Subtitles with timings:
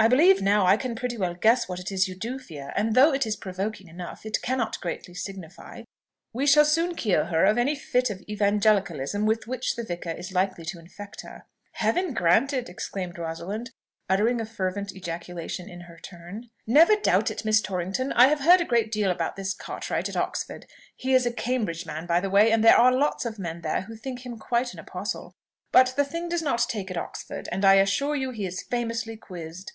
[0.00, 2.94] I believe now I can pretty well guess what it is you do fear; and
[2.94, 5.82] though it is provoking enough, it cannot greatly signify.
[6.32, 10.30] We shall soon cure her of any fit of evangelicalism with which the vicar is
[10.30, 13.72] likely to infect her." "Heaven grant it!" exclaimed Rosalind,
[14.08, 16.48] uttering a fervent ejaculation in her turn.
[16.64, 18.12] "Never doubt it, Miss Torrington.
[18.12, 20.66] I have heard a great deal about this Cartwright at Oxford.
[20.94, 23.80] He is a Cambridge man, by the way, and there are lots of men there
[23.80, 25.34] who think him quite an apostle.
[25.72, 29.16] But the thing does not take at Oxford, and I assure you he is famously
[29.16, 29.72] quizzed.